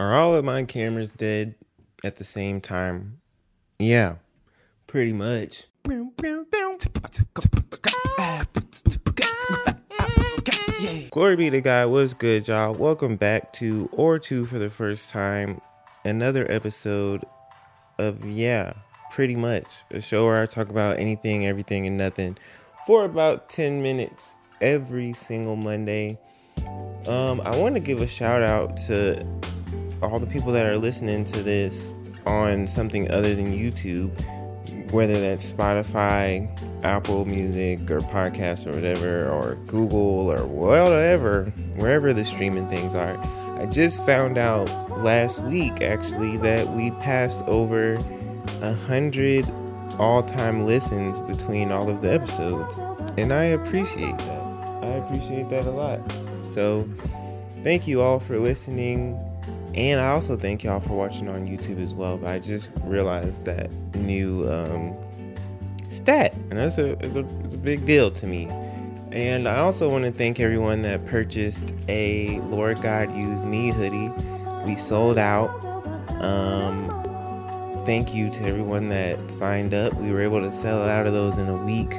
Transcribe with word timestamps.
Are 0.00 0.14
all 0.14 0.36
of 0.36 0.44
my 0.44 0.62
cameras 0.62 1.10
dead 1.10 1.56
at 2.04 2.18
the 2.18 2.22
same 2.22 2.60
time? 2.60 3.18
Yeah, 3.80 4.14
pretty 4.86 5.12
much. 5.12 5.64
Glory 11.10 11.34
be 11.34 11.50
to 11.50 11.60
God. 11.60 11.90
What's 11.90 12.14
good, 12.14 12.46
y'all? 12.46 12.74
Welcome 12.74 13.16
back 13.16 13.52
to 13.54 13.88
Or 13.90 14.20
Two 14.20 14.46
for 14.46 14.60
the 14.60 14.70
first 14.70 15.10
time. 15.10 15.60
Another 16.04 16.48
episode 16.48 17.24
of 17.98 18.24
Yeah, 18.24 18.74
pretty 19.10 19.34
much. 19.34 19.66
A 19.90 20.00
show 20.00 20.26
where 20.26 20.40
I 20.40 20.46
talk 20.46 20.68
about 20.68 21.00
anything, 21.00 21.44
everything, 21.44 21.88
and 21.88 21.98
nothing 21.98 22.38
for 22.86 23.04
about 23.04 23.48
10 23.48 23.82
minutes 23.82 24.36
every 24.60 25.12
single 25.12 25.56
Monday. 25.56 26.18
Um, 27.08 27.40
I 27.40 27.56
want 27.56 27.74
to 27.74 27.80
give 27.80 28.00
a 28.00 28.06
shout 28.06 28.42
out 28.42 28.76
to 28.86 29.26
all 30.02 30.20
the 30.20 30.26
people 30.26 30.52
that 30.52 30.66
are 30.66 30.76
listening 30.76 31.24
to 31.24 31.42
this 31.42 31.92
on 32.26 32.66
something 32.66 33.10
other 33.10 33.34
than 33.34 33.52
YouTube, 33.52 34.10
whether 34.92 35.20
that's 35.20 35.52
Spotify, 35.52 36.48
Apple 36.84 37.24
Music, 37.24 37.90
or 37.90 37.98
podcast 38.00 38.66
or 38.66 38.74
whatever, 38.74 39.28
or 39.28 39.56
Google 39.66 40.30
or 40.30 40.46
whatever, 40.46 41.44
wherever 41.76 42.12
the 42.12 42.24
streaming 42.24 42.68
things 42.68 42.94
are. 42.94 43.18
I 43.58 43.66
just 43.66 44.04
found 44.06 44.38
out 44.38 44.68
last 44.98 45.40
week 45.42 45.82
actually 45.82 46.36
that 46.38 46.68
we 46.74 46.90
passed 46.92 47.42
over 47.44 47.98
a 48.62 48.72
hundred 48.72 49.46
all-time 49.98 50.64
listens 50.64 51.22
between 51.22 51.72
all 51.72 51.90
of 51.90 52.02
the 52.02 52.12
episodes, 52.12 52.78
and 53.18 53.32
I 53.32 53.44
appreciate 53.44 54.16
that. 54.18 54.42
I 54.82 54.92
appreciate 54.92 55.48
that 55.50 55.64
a 55.64 55.70
lot. 55.70 56.00
So, 56.42 56.88
thank 57.64 57.88
you 57.88 58.00
all 58.00 58.20
for 58.20 58.38
listening. 58.38 59.18
And 59.74 60.00
I 60.00 60.08
also 60.08 60.36
thank 60.36 60.64
y'all 60.64 60.80
for 60.80 60.94
watching 60.94 61.28
on 61.28 61.46
YouTube 61.46 61.82
as 61.82 61.94
well. 61.94 62.16
But 62.16 62.30
I 62.30 62.38
just 62.38 62.70
realized 62.84 63.44
that 63.44 63.70
new 63.94 64.50
um, 64.50 64.96
stat, 65.88 66.34
and 66.50 66.58
that's 66.58 66.78
a, 66.78 66.92
it's 67.04 67.14
a, 67.14 67.26
it's 67.44 67.54
a 67.54 67.58
big 67.58 67.86
deal 67.86 68.10
to 68.10 68.26
me. 68.26 68.48
And 69.10 69.48
I 69.48 69.58
also 69.58 69.88
want 69.88 70.04
to 70.04 70.12
thank 70.12 70.38
everyone 70.40 70.82
that 70.82 71.06
purchased 71.06 71.72
a 71.88 72.40
Lord 72.40 72.80
God 72.82 73.14
Use 73.16 73.44
Me 73.44 73.70
hoodie. 73.70 74.10
We 74.66 74.76
sold 74.76 75.16
out. 75.16 75.64
Um, 76.20 76.88
thank 77.86 78.14
you 78.14 78.28
to 78.30 78.44
everyone 78.44 78.90
that 78.90 79.30
signed 79.30 79.72
up. 79.72 79.94
We 79.94 80.10
were 80.10 80.20
able 80.20 80.40
to 80.42 80.52
sell 80.52 80.82
out 80.82 81.06
of 81.06 81.14
those 81.14 81.38
in 81.38 81.48
a 81.48 81.56
week. 81.56 81.94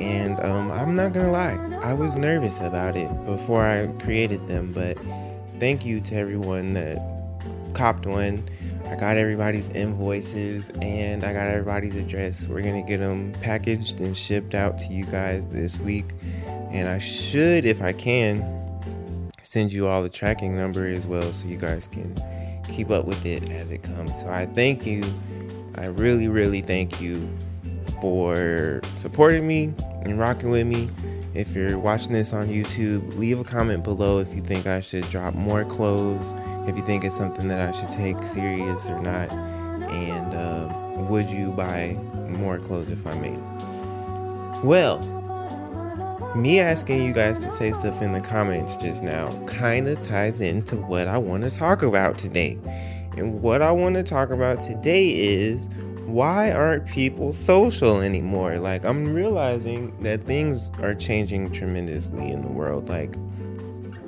And 0.00 0.40
um, 0.40 0.70
I'm 0.72 0.94
not 0.94 1.12
gonna 1.12 1.30
lie, 1.30 1.58
I 1.82 1.92
was 1.92 2.16
nervous 2.16 2.60
about 2.60 2.96
it 2.96 3.08
before 3.24 3.64
I 3.64 3.86
created 4.02 4.46
them, 4.46 4.72
but 4.72 4.96
thank 5.58 5.84
you 5.84 6.00
to 6.00 6.14
everyone 6.14 6.74
that 6.74 6.98
copped 7.74 8.06
one. 8.06 8.48
I 8.86 8.96
got 8.96 9.16
everybody's 9.16 9.68
invoices 9.70 10.70
and 10.80 11.24
I 11.24 11.32
got 11.32 11.46
everybody's 11.46 11.96
address. 11.96 12.46
We're 12.46 12.62
gonna 12.62 12.82
get 12.82 13.00
them 13.00 13.34
packaged 13.42 14.00
and 14.00 14.16
shipped 14.16 14.54
out 14.54 14.78
to 14.78 14.86
you 14.86 15.04
guys 15.04 15.46
this 15.48 15.78
week. 15.78 16.12
And 16.70 16.88
I 16.88 16.98
should, 16.98 17.64
if 17.64 17.82
I 17.82 17.92
can, 17.92 19.30
send 19.42 19.72
you 19.72 19.88
all 19.88 20.02
the 20.02 20.08
tracking 20.08 20.56
number 20.56 20.86
as 20.86 21.06
well 21.06 21.32
so 21.32 21.46
you 21.46 21.56
guys 21.56 21.88
can 21.88 22.14
keep 22.70 22.90
up 22.90 23.04
with 23.04 23.24
it 23.26 23.50
as 23.50 23.70
it 23.70 23.82
comes. 23.82 24.10
So 24.20 24.28
I 24.28 24.46
thank 24.46 24.86
you. 24.86 25.02
I 25.74 25.86
really, 25.86 26.28
really 26.28 26.60
thank 26.60 27.00
you 27.00 27.28
for 28.00 28.80
supporting 28.98 29.46
me 29.46 29.74
and 30.02 30.18
rocking 30.18 30.50
with 30.50 30.66
me. 30.66 30.90
If 31.34 31.54
you're 31.54 31.78
watching 31.78 32.12
this 32.12 32.32
on 32.32 32.48
YouTube, 32.48 33.16
leave 33.16 33.38
a 33.38 33.44
comment 33.44 33.84
below 33.84 34.18
if 34.18 34.34
you 34.34 34.40
think 34.40 34.66
I 34.66 34.80
should 34.80 35.08
drop 35.10 35.34
more 35.34 35.64
clothes, 35.64 36.34
if 36.68 36.76
you 36.76 36.84
think 36.84 37.04
it's 37.04 37.16
something 37.16 37.48
that 37.48 37.68
I 37.68 37.78
should 37.78 37.88
take 37.88 38.20
serious 38.24 38.88
or 38.88 39.00
not, 39.00 39.32
and 39.32 40.34
uh, 40.34 41.02
would 41.08 41.30
you 41.30 41.50
buy 41.50 41.98
more 42.28 42.58
clothes 42.58 42.90
if 42.90 43.06
I 43.06 43.14
made? 43.18 43.38
Well, 44.64 44.98
me 46.34 46.60
asking 46.60 47.04
you 47.04 47.12
guys 47.12 47.38
to 47.40 47.50
say 47.52 47.72
stuff 47.72 48.02
in 48.02 48.12
the 48.12 48.20
comments 48.20 48.76
just 48.76 49.02
now 49.02 49.28
kind 49.46 49.88
of 49.88 50.00
ties 50.02 50.40
into 50.40 50.76
what 50.76 51.08
I 51.08 51.18
want 51.18 51.44
to 51.44 51.50
talk 51.50 51.82
about 51.82 52.18
today. 52.18 52.58
And 53.16 53.42
what 53.42 53.62
I 53.62 53.72
want 53.72 53.96
to 53.96 54.02
talk 54.02 54.30
about 54.30 54.60
today 54.60 55.08
is 55.08 55.68
why 56.08 56.50
aren't 56.50 56.86
people 56.86 57.34
social 57.34 58.00
anymore? 58.00 58.58
Like, 58.58 58.84
I'm 58.84 59.12
realizing 59.12 59.94
that 60.02 60.24
things 60.24 60.70
are 60.80 60.94
changing 60.94 61.52
tremendously 61.52 62.30
in 62.30 62.40
the 62.40 62.48
world. 62.48 62.88
Like, 62.88 63.14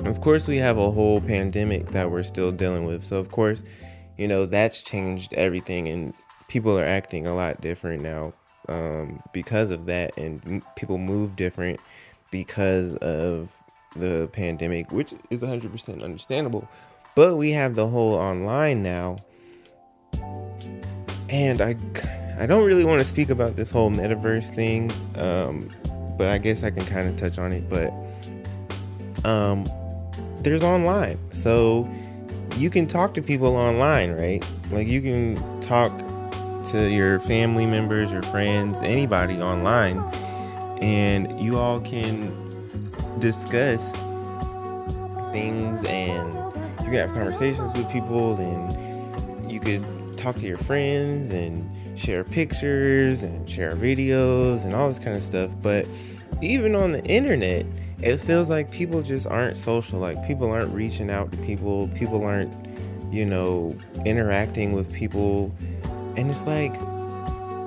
of 0.06 0.22
course, 0.22 0.48
we 0.48 0.56
have 0.56 0.78
a 0.78 0.90
whole 0.90 1.20
pandemic 1.20 1.90
that 1.90 2.10
we're 2.10 2.22
still 2.22 2.52
dealing 2.52 2.86
with. 2.86 3.04
So, 3.04 3.18
of 3.18 3.30
course, 3.30 3.62
you 4.16 4.26
know, 4.26 4.46
that's 4.46 4.80
changed 4.80 5.34
everything, 5.34 5.88
and 5.88 6.14
people 6.48 6.78
are 6.78 6.84
acting 6.84 7.26
a 7.26 7.34
lot 7.34 7.60
different 7.60 8.02
now 8.02 8.32
um, 8.68 9.22
because 9.34 9.70
of 9.70 9.84
that, 9.86 10.16
and 10.16 10.62
people 10.76 10.96
move 10.96 11.36
different 11.36 11.80
because 12.30 12.94
of 12.96 13.50
the 13.94 14.30
pandemic, 14.32 14.90
which 14.90 15.12
is 15.28 15.42
100% 15.42 16.02
understandable. 16.02 16.66
But 17.14 17.36
we 17.36 17.50
have 17.50 17.74
the 17.74 17.88
whole 17.88 18.14
online 18.14 18.82
now 18.82 19.16
and 21.30 21.60
I, 21.60 21.76
I 22.38 22.46
don't 22.46 22.66
really 22.66 22.84
want 22.84 23.00
to 23.00 23.04
speak 23.04 23.30
about 23.30 23.56
this 23.56 23.70
whole 23.70 23.90
metaverse 23.90 24.52
thing, 24.54 24.90
um, 25.16 25.70
but 26.18 26.28
I 26.28 26.38
guess 26.38 26.62
I 26.62 26.70
can 26.70 26.84
kind 26.86 27.08
of 27.08 27.16
touch 27.16 27.38
on 27.38 27.52
it. 27.52 27.68
But 27.68 27.92
um, 29.24 29.64
there's 30.40 30.62
online, 30.62 31.18
so 31.32 31.88
you 32.56 32.68
can 32.68 32.86
talk 32.86 33.14
to 33.14 33.22
people 33.22 33.56
online, 33.56 34.12
right? 34.12 34.44
Like 34.70 34.88
you 34.88 35.00
can 35.00 35.60
talk 35.60 35.96
to 36.70 36.90
your 36.90 37.20
family 37.20 37.66
members, 37.66 38.10
your 38.10 38.22
friends, 38.24 38.76
anybody 38.82 39.36
online, 39.36 39.98
and 40.82 41.40
you 41.40 41.58
all 41.58 41.80
can 41.80 42.34
discuss 43.18 43.92
things 45.32 45.84
and 45.84 46.34
you 46.80 46.86
can 46.86 46.94
have 46.94 47.12
conversations 47.12 47.72
with 47.76 47.88
people 47.90 48.36
and 48.36 49.50
you 49.50 49.60
could 49.60 49.84
talk 50.20 50.36
to 50.36 50.46
your 50.46 50.58
friends 50.58 51.30
and 51.30 51.68
share 51.98 52.24
pictures 52.24 53.22
and 53.22 53.48
share 53.48 53.74
videos 53.74 54.64
and 54.64 54.74
all 54.74 54.88
this 54.88 54.98
kind 54.98 55.16
of 55.16 55.24
stuff. 55.24 55.50
But 55.62 55.86
even 56.42 56.74
on 56.74 56.92
the 56.92 57.04
internet, 57.04 57.66
it 58.02 58.18
feels 58.18 58.48
like 58.48 58.70
people 58.70 59.02
just 59.02 59.26
aren't 59.26 59.56
social. 59.56 59.98
Like 59.98 60.24
people 60.26 60.50
aren't 60.50 60.72
reaching 60.72 61.10
out 61.10 61.32
to 61.32 61.38
people, 61.38 61.88
people 61.94 62.22
aren't, 62.22 62.52
you 63.12 63.24
know, 63.24 63.76
interacting 64.04 64.72
with 64.72 64.92
people. 64.92 65.54
And 66.16 66.30
it's 66.30 66.46
like, 66.46 66.74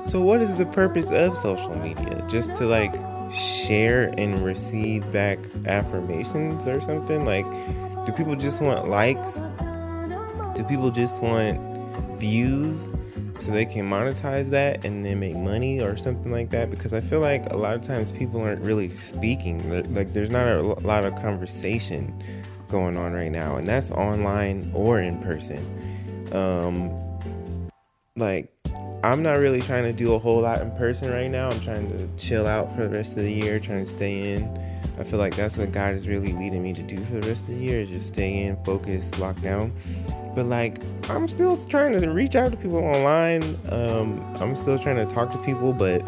so 0.06 0.22
what 0.22 0.41
is 0.41 0.56
the 0.56 0.66
purpose 0.66 1.09
of 1.12 1.35
social 1.38 1.75
media? 1.75 2.25
Just 2.30 2.53
to 2.56 2.66
like 2.66 2.94
share 3.31 4.14
and 4.18 4.40
receive 4.40 5.09
back 5.12 5.40
affirmations 5.66 6.68
or 6.68 6.81
something? 6.81 7.25
Like, 7.25 7.46
do 8.06 8.12
people 8.12 8.35
just 8.35 8.62
want 8.62 8.88
likes? 8.90 9.41
Do 10.56 10.64
people 10.68 10.91
just 10.91 11.22
want 11.22 11.72
views 12.17 12.89
so 13.37 13.51
they 13.51 13.65
can 13.65 13.89
monetize 13.89 14.49
that 14.49 14.85
and 14.85 15.03
then 15.03 15.19
make 15.19 15.35
money 15.35 15.81
or 15.81 15.97
something 15.97 16.31
like 16.31 16.51
that 16.51 16.69
because 16.69 16.93
i 16.93 17.01
feel 17.01 17.19
like 17.19 17.51
a 17.51 17.57
lot 17.57 17.73
of 17.73 17.81
times 17.81 18.11
people 18.11 18.41
aren't 18.41 18.61
really 18.61 18.95
speaking. 18.97 19.93
Like 19.93 20.13
there's 20.13 20.29
not 20.29 20.47
a 20.47 20.61
lot 20.61 21.03
of 21.03 21.15
conversation 21.15 22.23
going 22.69 22.97
on 22.97 23.13
right 23.13 23.31
now 23.31 23.55
and 23.55 23.67
that's 23.67 23.91
online 23.91 24.71
or 24.73 24.99
in 24.99 25.19
person. 25.19 25.59
Um 26.31 26.91
like 28.15 28.51
i'm 29.03 29.23
not 29.23 29.33
really 29.33 29.59
trying 29.59 29.83
to 29.83 29.91
do 29.91 30.13
a 30.13 30.19
whole 30.19 30.41
lot 30.41 30.61
in 30.61 30.71
person 30.71 31.11
right 31.11 31.29
now. 31.29 31.49
I'm 31.49 31.59
trying 31.61 31.89
to 31.97 32.07
chill 32.17 32.47
out 32.47 32.73
for 32.75 32.83
the 32.87 32.95
rest 32.95 33.11
of 33.11 33.23
the 33.23 33.33
year 33.33 33.59
trying 33.59 33.83
to 33.83 33.89
stay 33.89 34.33
in. 34.33 34.43
I 34.99 35.03
feel 35.03 35.17
like 35.17 35.35
that's 35.35 35.57
what 35.57 35.71
god 35.71 35.95
is 35.95 36.07
really 36.07 36.31
leading 36.33 36.61
me 36.61 36.73
to 36.73 36.83
do 36.83 37.03
for 37.05 37.13
the 37.13 37.27
rest 37.27 37.41
of 37.41 37.47
the 37.47 37.55
year 37.55 37.81
is 37.81 37.89
just 37.89 38.07
stay 38.07 38.43
in 38.43 38.55
focus 38.63 39.17
lock 39.17 39.41
down 39.41 39.73
but 40.35 40.45
like 40.45 40.79
i'm 41.09 41.27
still 41.27 41.57
trying 41.66 41.97
to 41.97 42.09
reach 42.09 42.35
out 42.35 42.52
to 42.52 42.58
people 42.58 42.78
online. 42.78 43.43
Um, 43.69 44.35
i'm 44.40 44.55
still 44.55 44.79
trying 44.79 44.96
to 44.96 45.05
talk 45.13 45.31
to 45.31 45.37
people 45.40 45.73
but 45.73 45.99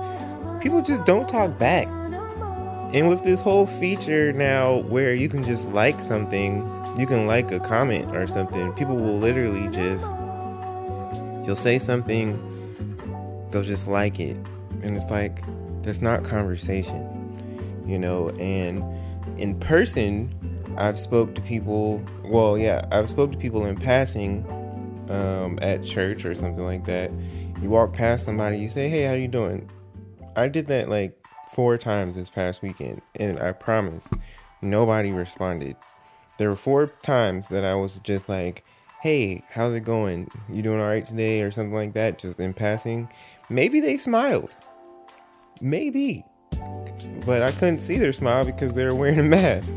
people 0.62 0.82
just 0.82 1.06
don't 1.06 1.28
talk 1.30 1.58
back. 1.60 1.88
And 2.94 3.10
with 3.10 3.24
this 3.24 3.42
whole 3.42 3.68
feature 3.68 4.32
now 4.32 4.78
where 4.78 5.14
you 5.14 5.28
can 5.28 5.44
just 5.44 5.68
like 5.70 6.00
something 6.00 6.66
you 6.98 7.06
can 7.06 7.28
like 7.28 7.52
a 7.52 7.60
comment 7.60 8.16
or 8.16 8.26
something 8.26 8.72
people 8.74 8.96
will 8.96 9.18
literally 9.18 9.68
just 9.70 10.06
you'll 11.46 11.56
say 11.56 11.78
something 11.78 12.40
they'll 13.52 13.64
just 13.64 13.88
like 13.88 14.20
it. 14.20 14.38
And 14.82 14.96
it's 14.96 15.10
like 15.12 15.44
that's 15.82 16.02
not 16.02 16.24
conversation 16.24 17.12
you 17.86 18.00
know? 18.00 18.30
And 18.40 18.84
in 19.40 19.60
person 19.60 20.34
i've 20.78 21.00
spoke 21.00 21.36
to 21.36 21.42
people 21.42 22.04
well 22.30 22.58
yeah 22.58 22.86
i've 22.92 23.10
spoke 23.10 23.32
to 23.32 23.38
people 23.38 23.66
in 23.66 23.76
passing 23.76 24.46
um, 25.10 25.60
at 25.62 25.84
church 25.84 26.26
or 26.26 26.34
something 26.34 26.66
like 26.66 26.86
that 26.86 27.12
you 27.62 27.70
walk 27.70 27.94
past 27.94 28.26
somebody 28.26 28.58
you 28.58 28.70
say 28.70 28.90
hey 28.90 29.04
how 29.04 29.14
you 29.14 29.28
doing 29.28 29.70
i 30.36 30.48
did 30.48 30.68
that 30.68 30.90
like 30.90 31.18
four 31.54 31.78
times 31.78 32.16
this 32.16 32.30
past 32.30 32.62
weekend 32.62 33.02
and 33.16 33.40
i 33.40 33.52
promise 33.52 34.10
nobody 34.62 35.12
responded 35.12 35.76
there 36.38 36.50
were 36.50 36.56
four 36.56 36.88
times 37.04 37.48
that 37.50 37.64
i 37.64 37.76
was 37.76 38.00
just 38.00 38.28
like 38.28 38.64
hey, 39.06 39.44
how's 39.52 39.72
it 39.72 39.82
going? 39.82 40.28
You 40.50 40.64
doing 40.64 40.80
all 40.82 40.88
right 40.88 41.06
today? 41.06 41.44
Or 41.44 41.52
something 41.52 41.76
like 41.76 41.94
that, 41.94 42.18
just 42.18 42.40
in 42.40 42.56
passing. 42.56 43.08
Maybe 43.52 43.80
they 43.80 43.98
smiled. 43.98 44.56
Maybe. 45.62 46.26
But 47.24 47.44
I 47.44 47.52
couldn't 47.52 47.82
see 47.82 48.00
their 48.00 48.14
smile 48.14 48.46
because 48.46 48.74
they 48.74 48.84
were 48.84 48.96
wearing 48.96 49.20
a 49.20 49.24
mask. 49.24 49.76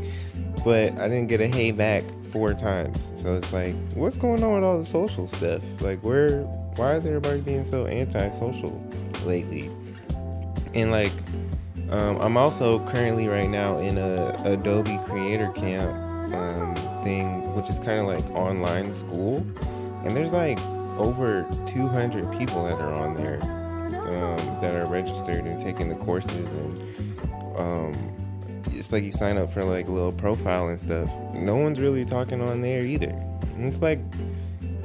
But 0.63 0.99
I 0.99 1.07
didn't 1.07 1.27
get 1.27 1.41
a 1.41 1.47
hey 1.47 1.69
back 1.69 2.03
four 2.31 2.53
times. 2.53 3.11
So 3.15 3.35
it's 3.35 3.51
like, 3.53 3.75
what's 3.93 4.17
going 4.17 4.43
on 4.43 4.55
with 4.55 4.63
all 4.63 4.79
the 4.79 4.85
social 4.85 5.27
stuff? 5.27 5.61
Like, 5.81 5.99
where, 6.03 6.41
why 6.75 6.95
is 6.95 7.05
everybody 7.05 7.41
being 7.41 7.63
so 7.63 7.87
antisocial 7.87 8.81
lately? 9.25 9.71
And 10.73 10.91
like, 10.91 11.13
um, 11.89 12.21
I'm 12.21 12.37
also 12.37 12.85
currently 12.87 13.27
right 13.27 13.49
now 13.49 13.79
in 13.79 13.97
a 13.97 14.35
Adobe 14.45 14.99
Creator 15.05 15.49
Camp 15.55 16.33
um, 16.33 16.75
thing, 17.03 17.55
which 17.55 17.69
is 17.69 17.79
kind 17.79 17.99
of 17.99 18.05
like 18.05 18.23
online 18.31 18.93
school, 18.93 19.37
and 20.03 20.15
there's 20.15 20.31
like 20.31 20.59
over 20.97 21.47
200 21.65 22.31
people 22.37 22.63
that 22.65 22.75
are 22.75 22.93
on 22.93 23.15
there 23.15 23.39
um, 23.41 24.61
that 24.61 24.75
are 24.75 24.85
registered 24.85 25.45
and 25.45 25.59
taking 25.59 25.89
the 25.89 25.95
courses, 25.95 26.35
and 26.35 27.57
um, 27.57 28.28
it's 28.73 28.91
like 28.91 29.03
you 29.03 29.11
sign 29.11 29.37
up 29.37 29.51
for 29.51 29.63
like 29.63 29.87
a 29.87 29.91
little 29.91 30.11
profile 30.11 30.67
and 30.69 30.79
stuff. 30.79 31.09
No 31.33 31.55
one's 31.55 31.79
really 31.79 32.05
talking 32.05 32.41
on 32.41 32.61
there 32.61 32.85
either. 32.85 33.09
And 33.55 33.65
it's 33.65 33.81
like, 33.81 33.99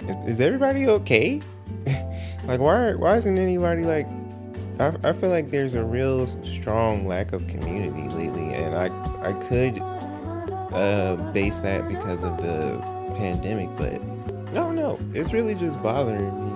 is, 0.08 0.34
is 0.34 0.40
everybody 0.40 0.86
okay? 0.88 1.40
like, 2.44 2.60
why 2.60 2.94
why 2.94 3.16
isn't 3.16 3.38
anybody 3.38 3.82
like 3.82 4.06
I, 4.80 4.96
I 5.04 5.12
feel 5.12 5.30
like 5.30 5.50
there's 5.50 5.74
a 5.74 5.84
real 5.84 6.26
strong 6.44 7.06
lack 7.06 7.32
of 7.32 7.46
community 7.46 8.08
lately, 8.16 8.52
and 8.54 8.74
I 8.74 8.86
I 9.20 9.32
could 9.48 9.78
uh, 10.72 11.16
base 11.32 11.60
that 11.60 11.88
because 11.88 12.24
of 12.24 12.36
the 12.38 12.80
pandemic, 13.16 13.68
but 13.76 14.00
don't 14.52 14.74
know. 14.74 14.98
It's 15.12 15.32
really 15.32 15.54
just 15.54 15.80
bothering 15.82 16.18
me 16.18 16.50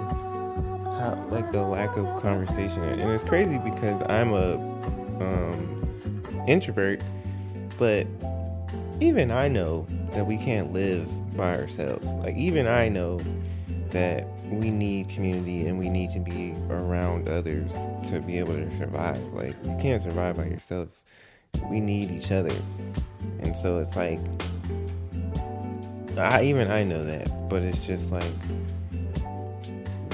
how 0.99 1.27
like 1.31 1.53
the 1.53 1.63
lack 1.63 1.97
of 1.97 2.21
conversation, 2.21 2.83
and 2.83 3.11
it's 3.13 3.25
crazy 3.25 3.59
because 3.59 4.03
I'm 4.09 4.33
a 4.33 4.55
um, 5.21 6.45
introvert, 6.49 7.01
but 7.79 8.07
even 9.01 9.31
I 9.31 9.49
know 9.49 9.87
that 10.11 10.27
we 10.27 10.37
can't 10.37 10.73
live 10.73 11.09
by 11.37 11.57
ourselves. 11.57 12.13
Like 12.15 12.37
even 12.37 12.67
I 12.67 12.89
know 12.89 13.21
that 13.91 14.27
we 14.51 14.71
need 14.71 15.09
community 15.09 15.67
and 15.67 15.79
we 15.79 15.89
need 15.89 16.11
to 16.11 16.21
be 16.21 16.55
around 16.71 17.29
others 17.29 17.73
to 18.09 18.21
be 18.21 18.39
able 18.39 18.55
to 18.55 18.77
survive. 18.77 19.23
Like, 19.33 19.55
you 19.65 19.77
can't 19.81 20.03
survive 20.03 20.37
by 20.37 20.45
yourself. 20.45 20.89
We 21.71 21.81
need 21.81 22.11
each 22.11 22.31
other. 22.31 22.55
And 23.41 23.57
so 23.57 23.79
it's 23.79 23.97
like, 23.97 24.21
I 26.17 26.43
even 26.45 26.71
I 26.71 26.83
know 26.85 27.05
that, 27.05 27.49
but 27.49 27.63
it's 27.63 27.81
just 27.81 28.11
like, 28.11 28.25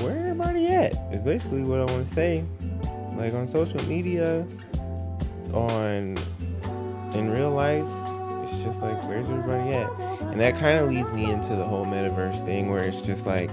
where 0.01 0.19
everybody 0.19 0.67
at? 0.67 0.95
Is 1.13 1.23
basically 1.23 1.63
what 1.63 1.81
I 1.81 1.85
want 1.85 2.09
to 2.09 2.15
say. 2.15 2.45
Like 3.17 3.33
on 3.35 3.47
social 3.49 3.83
media, 3.85 4.47
on 5.53 6.19
in 7.15 7.31
real 7.31 7.51
life, 7.51 7.87
it's 8.43 8.59
just 8.59 8.81
like, 8.81 9.03
where's 9.09 9.31
everybody 9.31 9.73
at? 9.73 9.91
And 10.21 10.41
that 10.41 10.55
kind 10.57 10.79
of 10.79 10.89
leads 10.89 11.13
me 11.13 11.31
into 11.31 11.57
the 11.57 11.65
whole 11.65 11.87
metaverse 11.87 12.45
thing 12.45 12.71
where 12.71 12.83
it's 12.83 13.01
just 13.01 13.27
like, 13.27 13.51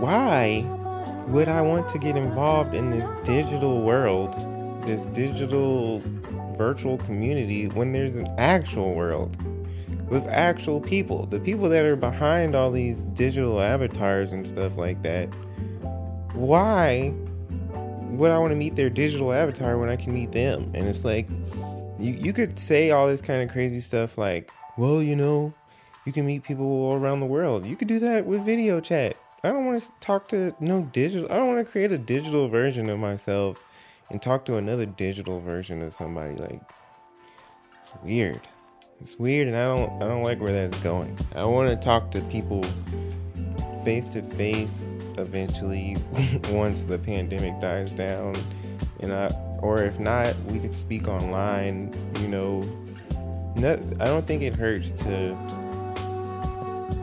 why 0.00 0.64
would 1.26 1.48
I 1.48 1.60
want 1.62 1.88
to 1.88 1.98
get 1.98 2.16
involved 2.16 2.74
in 2.74 2.90
this 2.90 3.10
digital 3.24 3.82
world, 3.82 4.34
this 4.86 5.02
digital 5.06 6.02
virtual 6.56 6.98
community, 6.98 7.68
when 7.68 7.92
there's 7.92 8.14
an 8.14 8.28
actual 8.38 8.94
world 8.94 9.36
with 10.08 10.24
actual 10.28 10.80
people? 10.80 11.26
The 11.26 11.40
people 11.40 11.68
that 11.70 11.84
are 11.84 11.96
behind 11.96 12.54
all 12.54 12.70
these 12.70 12.98
digital 13.14 13.60
avatars 13.60 14.32
and 14.32 14.46
stuff 14.46 14.76
like 14.76 15.02
that. 15.02 15.26
Why 16.34 17.12
would 18.10 18.30
I 18.30 18.38
want 18.38 18.52
to 18.52 18.56
meet 18.56 18.76
their 18.76 18.90
digital 18.90 19.32
avatar 19.32 19.78
when 19.78 19.88
I 19.88 19.96
can 19.96 20.14
meet 20.14 20.32
them? 20.32 20.70
And 20.74 20.88
it's 20.88 21.04
like, 21.04 21.28
you, 21.98 22.12
you 22.12 22.32
could 22.32 22.58
say 22.58 22.90
all 22.90 23.06
this 23.06 23.20
kind 23.20 23.42
of 23.42 23.50
crazy 23.50 23.80
stuff 23.80 24.16
like, 24.18 24.50
well, 24.76 25.02
you 25.02 25.16
know, 25.16 25.52
you 26.04 26.12
can 26.12 26.26
meet 26.26 26.44
people 26.44 26.66
all 26.66 26.94
around 26.94 27.20
the 27.20 27.26
world. 27.26 27.66
You 27.66 27.76
could 27.76 27.88
do 27.88 27.98
that 27.98 28.26
with 28.26 28.44
video 28.44 28.80
chat. 28.80 29.16
I 29.42 29.50
don't 29.50 29.66
want 29.66 29.82
to 29.82 29.90
talk 30.00 30.28
to 30.28 30.54
no 30.60 30.82
digital. 30.92 31.30
I 31.30 31.36
don't 31.36 31.48
want 31.48 31.64
to 31.64 31.70
create 31.70 31.92
a 31.92 31.98
digital 31.98 32.48
version 32.48 32.88
of 32.88 32.98
myself 32.98 33.62
and 34.10 34.20
talk 34.20 34.44
to 34.46 34.56
another 34.56 34.86
digital 34.86 35.40
version 35.40 35.82
of 35.82 35.92
somebody. 35.94 36.34
Like 36.34 36.60
it's 37.82 37.92
weird. 38.02 38.40
It's 39.00 39.18
weird, 39.18 39.46
and 39.46 39.56
I 39.56 39.76
don't. 39.76 40.02
I 40.02 40.08
don't 40.08 40.22
like 40.22 40.40
where 40.40 40.52
that's 40.52 40.78
going. 40.80 41.18
I 41.34 41.44
want 41.44 41.68
to 41.68 41.76
talk 41.76 42.10
to 42.12 42.20
people 42.22 42.64
face 43.84 44.08
to 44.08 44.22
face 44.22 44.84
eventually 45.18 45.96
once 46.50 46.84
the 46.84 46.98
pandemic 46.98 47.60
dies 47.60 47.90
down, 47.90 48.34
and 49.00 49.12
I. 49.12 49.28
Or 49.60 49.82
if 49.82 49.98
not, 49.98 50.36
we 50.44 50.58
could 50.58 50.74
speak 50.74 51.08
online. 51.08 51.94
You 52.20 52.28
know, 52.28 52.60
not, 53.56 53.78
I 54.00 54.04
don't 54.04 54.26
think 54.26 54.42
it 54.42 54.54
hurts 54.54 54.92
to 55.04 55.32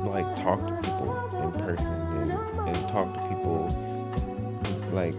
like 0.05 0.35
talk 0.35 0.65
to 0.67 0.75
people 0.83 1.41
in 1.41 1.51
person 1.53 2.29
and 2.67 2.89
talk 2.89 3.19
to 3.19 3.27
people 3.27 3.67
like 4.91 5.15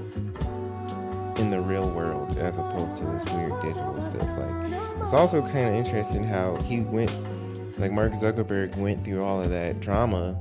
in 1.39 1.51
the 1.51 1.61
real 1.61 1.91
world 1.91 2.39
as 2.39 2.57
opposed 2.57 2.99
to 2.99 3.05
this 3.05 3.25
weird 3.35 3.61
digital 3.61 4.01
stuff. 4.01 4.29
Like 4.39 4.73
it's 5.03 5.13
also 5.13 5.43
kind 5.43 5.69
of 5.69 5.75
interesting 5.75 6.23
how 6.23 6.57
he 6.63 6.81
went 6.81 7.11
like 7.79 7.91
Mark 7.91 8.13
Zuckerberg 8.13 8.77
went 8.77 9.05
through 9.05 9.23
all 9.23 9.43
of 9.43 9.51
that 9.51 9.81
drama. 9.81 10.39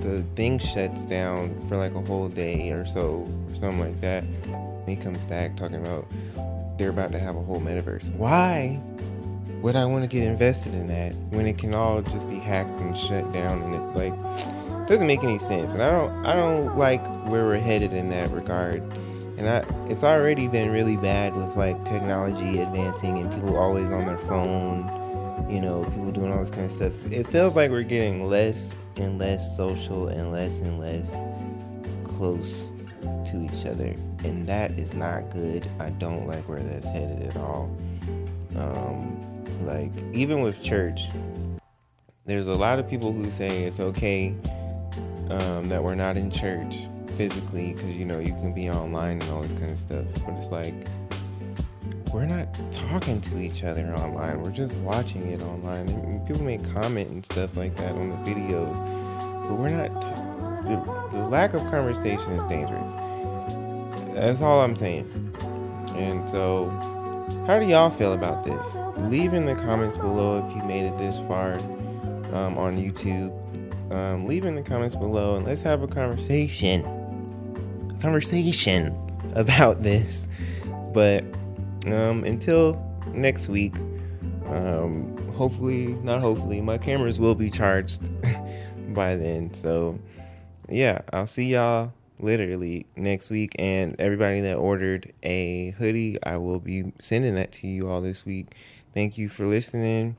The 0.00 0.22
thing 0.34 0.58
shuts 0.58 1.02
down 1.02 1.66
for 1.68 1.76
like 1.76 1.94
a 1.94 2.00
whole 2.00 2.28
day 2.28 2.70
or 2.70 2.86
so 2.86 3.28
or 3.48 3.54
something 3.54 3.80
like 3.80 4.00
that. 4.00 4.24
He 4.86 4.96
comes 4.96 5.24
back 5.24 5.56
talking 5.56 5.76
about 5.76 6.06
they're 6.76 6.90
about 6.90 7.12
to 7.12 7.18
have 7.18 7.36
a 7.36 7.42
whole 7.42 7.60
metaverse. 7.60 8.14
Why 8.16 8.80
would 9.64 9.76
I 9.76 9.86
want 9.86 10.04
to 10.04 10.08
get 10.08 10.24
invested 10.24 10.74
in 10.74 10.88
that 10.88 11.14
when 11.30 11.46
it 11.46 11.56
can 11.56 11.72
all 11.72 12.02
just 12.02 12.28
be 12.28 12.36
hacked 12.36 12.78
and 12.80 12.96
shut 12.96 13.32
down 13.32 13.62
and 13.62 13.74
it 13.74 13.96
like 13.96 14.14
doesn't 14.88 15.06
make 15.06 15.24
any 15.24 15.38
sense 15.38 15.72
and 15.72 15.82
i 15.82 15.90
don't 15.90 16.26
i 16.26 16.34
don't 16.34 16.76
like 16.76 17.02
where 17.30 17.46
we're 17.46 17.56
headed 17.56 17.94
in 17.94 18.10
that 18.10 18.30
regard 18.30 18.82
and 19.38 19.48
I, 19.48 19.64
it's 19.90 20.04
already 20.04 20.46
been 20.46 20.70
really 20.70 20.98
bad 20.98 21.34
with 21.34 21.56
like 21.56 21.82
technology 21.84 22.60
advancing 22.60 23.18
and 23.18 23.32
people 23.32 23.56
always 23.56 23.86
on 23.86 24.04
their 24.04 24.18
phone 24.18 24.84
you 25.50 25.60
know 25.60 25.84
people 25.84 26.12
doing 26.12 26.30
all 26.30 26.40
this 26.40 26.50
kind 26.50 26.66
of 26.66 26.72
stuff 26.72 26.92
it 27.10 27.26
feels 27.28 27.56
like 27.56 27.70
we're 27.70 27.82
getting 27.82 28.28
less 28.28 28.74
and 28.96 29.18
less 29.18 29.56
social 29.56 30.08
and 30.08 30.30
less 30.30 30.58
and 30.60 30.80
less 30.80 31.14
close 32.16 32.68
to 33.30 33.48
each 33.52 33.66
other. 33.66 33.94
And 34.24 34.46
that 34.46 34.72
is 34.78 34.94
not 34.94 35.30
good. 35.30 35.68
I 35.78 35.90
don't 35.90 36.26
like 36.26 36.48
where 36.48 36.62
that's 36.62 36.86
headed 36.86 37.28
at 37.28 37.36
all. 37.36 37.74
Um, 38.56 39.20
like 39.62 39.92
even 40.12 40.42
with 40.42 40.62
church 40.62 41.08
there's 42.26 42.46
a 42.46 42.54
lot 42.54 42.78
of 42.78 42.88
people 42.88 43.12
who 43.12 43.30
say 43.30 43.64
it's 43.64 43.80
okay 43.80 44.34
um, 45.28 45.68
that 45.68 45.82
we're 45.82 45.94
not 45.94 46.16
in 46.16 46.30
church 46.30 46.76
physically 47.16 47.74
because 47.74 47.94
you 47.94 48.04
know 48.04 48.18
you 48.18 48.32
can 48.32 48.52
be 48.52 48.70
online 48.70 49.20
and 49.20 49.30
all 49.30 49.42
this 49.42 49.52
kind 49.54 49.70
of 49.70 49.78
stuff. 49.78 50.06
But 50.24 50.34
it's 50.34 50.50
like 50.50 50.74
we're 52.14 52.24
not 52.24 52.46
talking 52.72 53.20
to 53.20 53.38
each 53.38 53.64
other 53.64 53.92
online 53.94 54.40
we're 54.40 54.50
just 54.50 54.76
watching 54.76 55.26
it 55.32 55.42
online 55.42 55.88
and 55.88 56.26
people 56.26 56.42
may 56.42 56.58
comment 56.58 57.10
and 57.10 57.24
stuff 57.26 57.54
like 57.56 57.74
that 57.76 57.92
on 57.92 58.08
the 58.08 58.16
videos 58.30 58.72
but 59.48 59.58
we're 59.58 59.68
not 59.68 59.90
the, 60.64 61.16
the 61.16 61.24
lack 61.26 61.52
of 61.52 61.60
conversation 61.70 62.32
is 62.32 62.42
dangerous 62.44 62.94
that's 64.14 64.40
all 64.40 64.60
i'm 64.60 64.76
saying 64.76 65.04
and 65.96 66.26
so 66.28 66.70
how 67.46 67.58
do 67.58 67.66
y'all 67.66 67.90
feel 67.90 68.12
about 68.12 68.44
this 68.44 68.76
leave 69.10 69.34
in 69.34 69.44
the 69.44 69.54
comments 69.56 69.98
below 69.98 70.46
if 70.46 70.56
you 70.56 70.62
made 70.62 70.84
it 70.84 70.96
this 70.96 71.18
far 71.26 71.54
um, 72.32 72.56
on 72.56 72.78
youtube 72.78 73.32
um, 73.90 74.26
leave 74.26 74.44
in 74.44 74.54
the 74.54 74.62
comments 74.62 74.96
below 74.96 75.36
and 75.36 75.46
let's 75.46 75.62
have 75.62 75.82
a 75.82 75.88
conversation. 75.88 76.84
A 77.96 78.02
conversation 78.02 78.96
about 79.34 79.82
this. 79.82 80.26
But 80.92 81.24
um, 81.92 82.24
until 82.24 82.80
next 83.08 83.48
week, 83.48 83.76
um, 84.46 85.16
hopefully, 85.34 85.88
not 86.02 86.20
hopefully, 86.20 86.60
my 86.60 86.78
cameras 86.78 87.18
will 87.18 87.34
be 87.34 87.50
charged 87.50 88.10
by 88.94 89.16
then. 89.16 89.52
So, 89.54 89.98
yeah, 90.68 91.02
I'll 91.12 91.26
see 91.26 91.46
y'all 91.46 91.92
literally 92.18 92.86
next 92.96 93.30
week. 93.30 93.54
And 93.58 93.96
everybody 93.98 94.40
that 94.40 94.56
ordered 94.56 95.12
a 95.22 95.70
hoodie, 95.78 96.22
I 96.22 96.36
will 96.36 96.60
be 96.60 96.92
sending 97.00 97.34
that 97.34 97.52
to 97.52 97.66
you 97.66 97.88
all 97.88 98.00
this 98.00 98.24
week. 98.24 98.54
Thank 98.92 99.18
you 99.18 99.28
for 99.28 99.46
listening. 99.46 100.16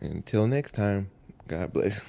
Until 0.00 0.46
next 0.46 0.74
time, 0.74 1.10
God 1.48 1.72
bless. 1.72 2.02